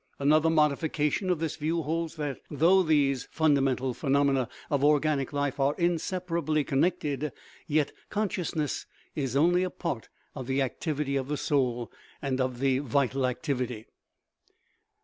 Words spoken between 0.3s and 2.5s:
modification of this view holds that,